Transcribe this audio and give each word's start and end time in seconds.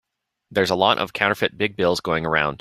There's 0.49 0.71
a 0.71 0.75
lot 0.75 0.97
of 0.97 1.13
counterfeit 1.13 1.55
big 1.57 1.75
bills 1.77 1.99
going 2.01 2.25
around. 2.25 2.49